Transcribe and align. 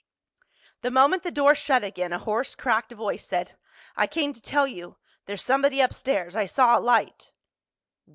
The 0.81 0.89
moment 0.89 1.21
the 1.21 1.29
door 1.29 1.53
shut 1.53 1.83
again 1.83 2.11
a 2.11 2.17
hoarse 2.17 2.55
cracked 2.55 2.91
voice 2.91 3.23
said, 3.23 3.55
"I 3.95 4.07
came 4.07 4.33
to 4.33 4.41
tell 4.41 4.65
you—there's 4.65 5.43
somebody 5.43 5.79
upstairs. 5.79 6.35
I 6.35 6.47
saw 6.47 6.75
a 6.75 6.81
light!" 6.81 7.33